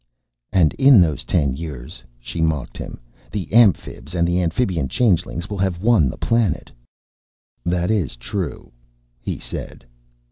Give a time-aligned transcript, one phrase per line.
[0.51, 2.99] "And in those ten years," she mocked him,
[3.31, 6.71] "the Amphibs and the Amphibian changelings will have won the planet."
[7.67, 8.71] "That is true,"
[9.19, 9.85] he said.